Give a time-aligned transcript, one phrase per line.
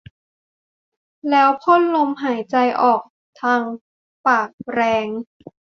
[1.29, 3.01] แล้วพ่นลมหายใจออก
[3.41, 3.61] ทาง
[4.25, 5.07] ปากแรง